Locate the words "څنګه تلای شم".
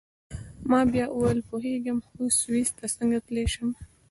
2.95-3.69